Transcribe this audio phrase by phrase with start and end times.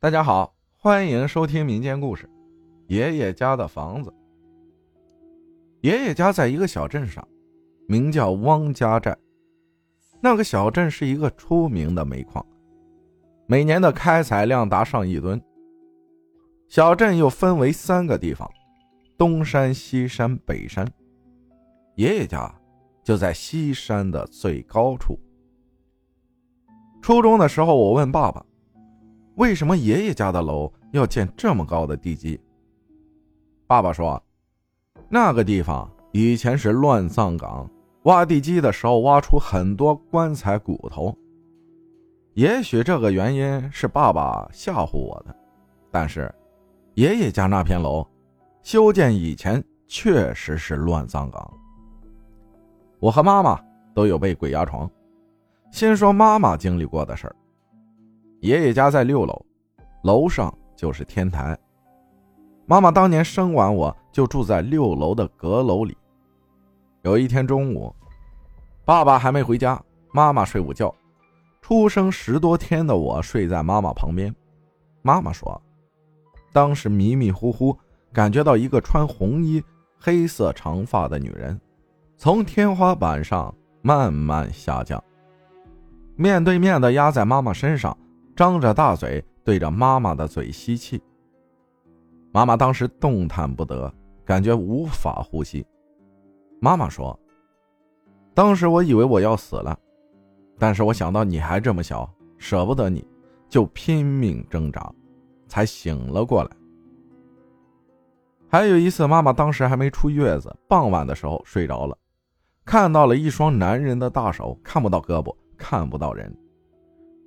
[0.00, 2.24] 大家好，欢迎收听民间故事
[2.86, 4.08] 《爷爷家的房子》。
[5.80, 7.26] 爷爷家在一个小镇上，
[7.88, 9.18] 名叫汪家寨。
[10.20, 12.46] 那个小镇是一个出名的煤矿，
[13.48, 15.42] 每年的开采量达上亿吨。
[16.68, 18.48] 小镇又分为三个地方：
[19.16, 20.88] 东山、西山、北山。
[21.96, 22.54] 爷爷家
[23.02, 25.18] 就在西山的最高处。
[27.02, 28.44] 初中的时候，我问爸爸。
[29.38, 32.40] 为什么爷爷家的楼要建这么高的地基？
[33.68, 34.20] 爸爸说，
[35.08, 37.70] 那个地方以前是乱葬岗，
[38.02, 41.16] 挖地基的时候挖出很多棺材骨头。
[42.34, 45.32] 也许这个原因是爸爸吓唬我的，
[45.92, 46.34] 但是
[46.94, 48.04] 爷爷家那片楼
[48.64, 51.48] 修建以前确实是乱葬岗。
[52.98, 53.56] 我和妈妈
[53.94, 54.90] 都有被鬼压床。
[55.70, 57.36] 先说妈妈经历过的事儿。
[58.40, 59.44] 爷爷家在六楼，
[60.04, 61.58] 楼上就是天台。
[62.66, 65.96] 妈妈当年生完我就住在六楼的阁楼里。
[67.02, 67.92] 有一天中午，
[68.84, 69.80] 爸爸还没回家，
[70.12, 70.94] 妈妈睡午觉。
[71.60, 74.32] 出生十多天的我睡在妈妈旁边。
[75.02, 75.60] 妈妈说，
[76.52, 77.76] 当时迷迷糊糊
[78.12, 79.62] 感觉到一个穿红衣、
[79.98, 81.60] 黑色长发的女人，
[82.16, 85.02] 从天花板上慢慢下降，
[86.14, 87.96] 面对面的压在妈妈身上。
[88.38, 91.02] 张着大嘴对着妈妈的嘴吸气，
[92.30, 93.92] 妈妈当时动弹不得，
[94.24, 95.66] 感觉无法呼吸。
[96.60, 97.18] 妈妈说
[98.34, 99.76] ：“当时我以为我要死了，
[100.56, 103.04] 但是我想到你还这么小，舍不得你，
[103.48, 104.88] 就拼命挣扎，
[105.48, 106.50] 才醒了过来。”
[108.48, 111.98] 还有一次，妈妈当时还没出月子，傍晚的时候睡着了，
[112.64, 116.32] 看到了一双男人的大手，看不到胳膊，看不到人。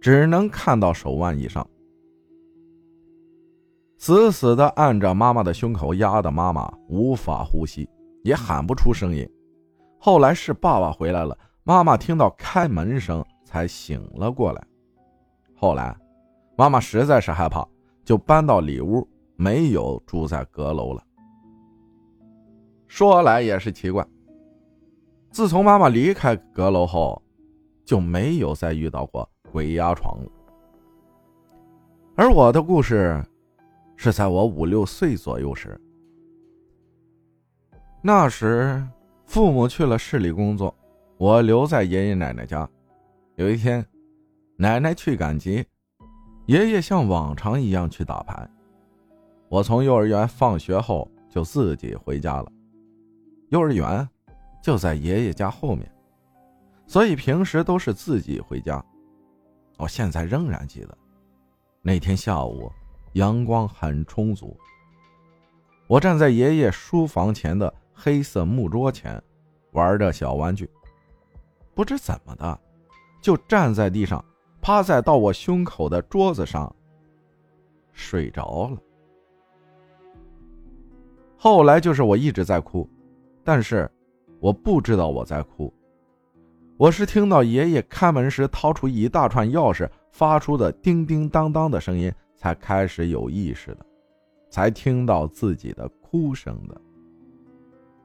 [0.00, 1.66] 只能看到手腕以上，
[3.98, 7.88] 死死的按着妈妈的胸口，压的妈妈无法呼吸，
[8.24, 9.28] 也喊不出声音。
[9.98, 14.66] 后来是爸爸回来了，妈妈听到开门声才醒了过来。
[15.54, 15.94] 后来，
[16.56, 17.68] 妈妈实在是害怕，
[18.02, 19.06] 就搬到里屋，
[19.36, 21.04] 没有住在阁楼了。
[22.88, 24.06] 说来也是奇怪，
[25.30, 27.22] 自从妈妈离开阁楼后，
[27.84, 29.30] 就没有再遇到过。
[29.52, 30.30] 鬼压床了，
[32.14, 33.22] 而我的故事
[33.96, 35.78] 是在我五六岁左右时。
[38.02, 38.82] 那时
[39.26, 40.74] 父母去了市里工作，
[41.18, 42.68] 我留在爷爷奶奶家。
[43.36, 43.84] 有一天，
[44.56, 45.64] 奶奶去赶集，
[46.46, 48.48] 爷爷像往常一样去打牌。
[49.48, 52.50] 我从幼儿园放学后就自己回家了。
[53.50, 54.08] 幼儿园
[54.62, 55.90] 就在爷爷家后面，
[56.86, 58.84] 所以平时都是自己回家。
[59.80, 60.96] 我现在仍然记得，
[61.80, 62.70] 那天下午
[63.14, 64.54] 阳光很充足。
[65.86, 69.20] 我站在爷爷书房前的黑色木桌前，
[69.72, 70.68] 玩着小玩具。
[71.74, 72.60] 不知怎么的，
[73.22, 74.22] 就站在地上，
[74.60, 76.70] 趴在到我胸口的桌子上
[77.94, 78.76] 睡着了。
[81.38, 82.86] 后来就是我一直在哭，
[83.42, 83.90] 但是
[84.40, 85.72] 我不知道我在哭。
[86.80, 93.84] 我是听到爷爷开门时掏出一大串钥匙发出的叮叮当当的声音，才开始有意识的，
[94.48, 96.80] 才听到自己的哭声的。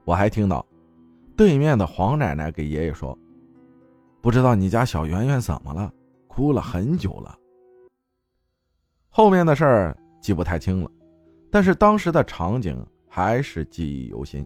[0.03, 0.65] 我还听到
[1.37, 3.17] 对面的黄奶奶给爷爷说
[4.19, 5.89] ：“不知道你家小圆圆怎么了，
[6.27, 7.33] 哭了很久了。”
[9.07, 10.91] 后面的事儿记不太清了，
[11.49, 14.45] 但是当时的场景还是记忆犹新。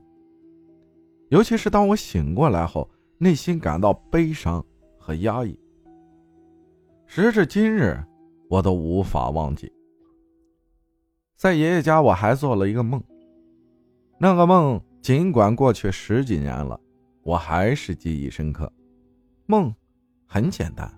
[1.29, 2.87] 尤其是当我醒过来后。
[3.21, 4.65] 内心感到悲伤
[4.97, 5.59] 和压抑，
[7.05, 8.01] 时至今日，
[8.49, 9.69] 我都无法忘记。
[11.35, 13.03] 在爷爷家，我还做了一个梦。
[14.17, 16.79] 那个梦尽管过去十几年了，
[17.21, 18.71] 我还是记忆深刻。
[19.47, 19.75] 梦
[20.25, 20.89] 很简单，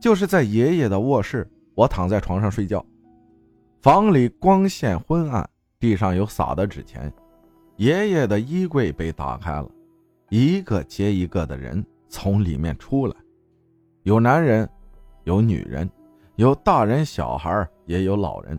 [0.00, 2.82] 就是在爷爷的卧室，我躺在床上睡觉，
[3.82, 5.46] 房里光线昏暗，
[5.78, 7.12] 地上有撒的纸钱，
[7.76, 9.70] 爷爷的衣柜被打开了。
[10.32, 13.14] 一个接一个的人从里面出来，
[14.04, 14.66] 有男人，
[15.24, 15.86] 有女人，
[16.36, 18.58] 有大人小孩，也有老人。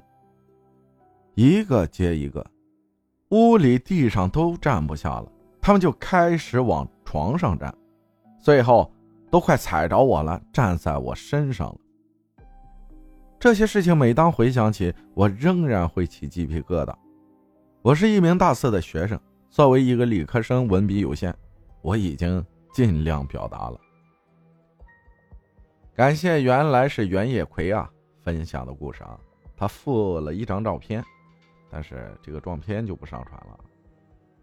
[1.33, 2.45] 一个接一个，
[3.29, 7.75] 屋里地上都站不下了，他们就开始往床上站，
[8.39, 8.93] 最后
[9.31, 11.77] 都快踩着我了，站在我身上了。
[13.39, 16.93] 这些事情每当回想起，我仍然会起鸡皮疙瘩。
[17.81, 19.19] 我是一名大四的学生，
[19.49, 21.35] 作为一个理科生，文笔有限。
[21.83, 22.43] 我已经
[22.73, 23.79] 尽量表达了。
[25.95, 27.87] 感谢原来是袁叶葵啊
[28.23, 29.19] 分享的故事啊，
[29.55, 31.03] 他附了一张照片，
[31.69, 33.59] 但是这个照片就不上传了。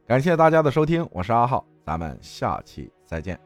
[0.07, 3.41] 感谢大家的收听，我是阿浩，咱们下期再见。